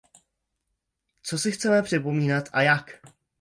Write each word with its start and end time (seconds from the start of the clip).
Co 1.21 1.37
si 1.39 1.51
chceme 1.51 1.81
připomínat 1.83 2.49
a 2.53 2.61
jak? 2.61 2.99